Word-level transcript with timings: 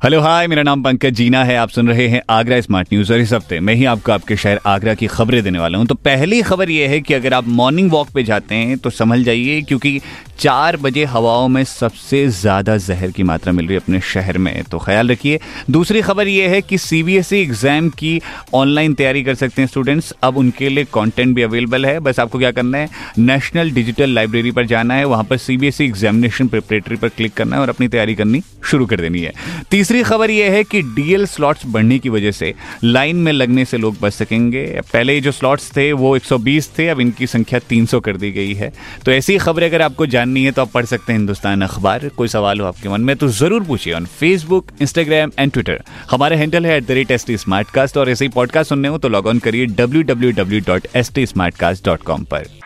hello, 0.00 0.20
hi, 0.20 0.46
मेरा 0.46 0.62
नाम 0.62 0.82
पंकज 0.82 1.14
जीना 1.14 1.42
है। 1.44 1.56
आप 1.56 1.68
सुन 1.68 1.88
रहे 1.88 2.06
हैं 2.08 2.20
आगरा 2.30 2.60
स्मार्ट 2.60 2.88
न्यूज़ 2.92 3.12
और 3.12 3.20
इस 3.20 3.32
हफ़्ते 3.32 3.60
मैं 3.60 3.74
ही 3.74 3.84
आपको 3.84 4.12
आपके 4.12 4.36
शहर 4.36 4.60
आगरा 4.66 4.94
की 4.94 5.06
खबरें 5.06 5.42
देने 5.42 5.58
वाला 5.58 5.78
हूँ। 5.78 5.86
तो 5.86 5.94
पहली 5.96 6.40
खबर 6.42 6.70
यह 6.70 6.90
है 6.90 7.00
कि 7.00 7.14
अगर 7.14 7.34
आप 7.34 7.46
मॉर्निंग 7.50 7.90
वॉक 7.90 8.08
पे 8.14 8.22
जाते 8.22 8.54
हैं 8.54 8.76
तो 8.78 8.90
समझ 8.90 9.18
जाइए, 9.20 9.60
क्योंकि 9.62 10.00
चार 10.38 10.76
बजे 10.76 11.04
हवाओं 11.04 11.46
में 11.48 11.62
सबसे 11.64 12.26
ज़्यादा 12.28 12.76
जहर 12.76 13.10
की 13.10 13.22
मात्रा 13.22 13.52
मिल 13.52 13.66
रही 13.66 13.74
है 13.74 13.80
अपने 13.80 14.00
शहर 14.02 14.38
में। 14.38 14.62
तो 14.64 14.78
ख्याल 14.78 15.10
रखिए। 15.10 15.38
दूसरी 15.70 16.02
खबर 16.02 16.28
यह 16.28 16.50
है 16.50 16.60
कि 16.62 16.78
सीबीएसई 16.78 17.38
एग्ज़ाम 17.38 17.88
की 17.90 18.20
ऑनलाइन 18.54 18.94
तैयारी 18.94 19.22
कर 19.24 19.34
सकते 19.34 19.62
हैं 19.62 19.68
स्टूडेंट्स 19.68 20.12
अब 20.22 20.36
उनके 20.36 20.68
लिए 20.68 20.84
कॉन्टेंट 20.86 21.34
भी 21.36 21.42
अवेलेबल 21.42 21.86
है। 21.86 21.98
बस 22.00 22.20
आपको 22.20 22.38
क्या 22.38 22.50
करना 22.50 22.78
है? 22.78 22.88
नेशनल 23.18 23.70
डिजिटल 23.70 24.10
लाइब्रेरी 24.10 24.50
पर 24.50 24.66
जाना 24.66 24.94
है। 24.94 25.04
वहाँ 25.06 25.24
पर 25.24 25.36
सीबीएसई 25.38 25.84
एग्जामिनेशन 25.84 26.48
प्रिपरेटरी 26.48 26.96
पर 26.96 27.08
क्लिक 27.08 27.34
करना 27.34 27.56
है 27.56 27.62
और 27.62 27.68
अपनी 27.68 27.88
तैयारी 27.88 28.14
करनी 28.14 28.42
शुरू 28.64 28.86
कर 28.86 29.00
देनी 29.00 29.20
है। 29.20 29.32
तीसरी 29.86 30.02
खबर 30.02 30.30
यह 30.30 30.52
है 30.52 30.62
कि 30.64 30.80
डीएल 30.84 31.24
स्लॉट्स 31.26 31.62
बढ़ने 31.66 31.98
की 31.98 32.08
वजह 32.08 32.30
से 32.30 32.52
लाइन 32.84 33.16
में 33.16 33.30
लगने 33.32 33.64
से 33.64 33.78
लोग 33.78 33.96
बच 34.00 34.12
सकेंगे। 34.12 34.64
पहले 34.92 35.20
जो 35.20 35.32
स्लॉट्स 35.32 35.70
थे, 35.76 35.92
वो 35.92 36.16
120 36.16 36.68
थे, 36.78 36.88
अब 36.88 37.00
इनकी 37.00 37.26
संख्या 37.26 37.60
300 37.68 38.00
कर 38.00 38.16
दी 38.16 38.30
गई 38.32 38.54
है। 38.54 38.72
तो 39.04 39.12
ऐसी 39.12 39.36
खबरें 39.38 39.68
अगर 39.68 39.82
आपको 39.82 40.06
जाननी 40.06 40.44
है 40.44 40.52
तो 40.52 40.62
आप 40.62 40.72
पढ़ 40.72 40.84
सकते 40.84 41.12
हैं 41.12 41.18
हिंदुस्तान 41.18 41.62
अखबार। 41.62 42.08
कोई 42.16 42.28
सवाल 42.28 42.60
हो 42.60 42.66
आपके 42.66 42.88
मन 42.88 43.00
में 43.00 43.14
तो 43.16 43.28
ज़रूर 43.30 43.64
पूछिए 43.64 43.94
on 43.94 44.06
Facebook 44.18 44.72
Instagram 44.80 45.32
and 45.38 45.52
Twitter 45.52 45.82
हमारे 46.10 46.36
हैंडल 46.36 46.66
है 46.66 46.76
at 46.76 46.86
the 46.86 46.90
rate 46.90 47.10
S 47.10 47.26
T 47.26 47.36
और 47.98 48.10
ऐसे 48.10 48.24
ही 48.24 48.28
पॉडकास्ट 48.30 48.68
सुनने 48.68 48.88
हो 48.88 48.98
तो 48.98 49.08
लॉग 49.08 49.26
ऑन 49.26 49.38
करिए 49.38 49.66
W 49.66 50.02
W 50.04 50.32
W 50.42 50.60
dot 50.66 50.86
S 50.96 51.12
T 51.14 51.26
dot 51.84 52.02
com 52.02 52.24
पर। 52.24 52.65